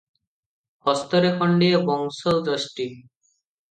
ହସ୍ତରେ 0.87 1.31
ଖଣ୍ଡିଏ 1.43 1.85
ବଂଶଯଷ୍ଟି। 1.93 2.93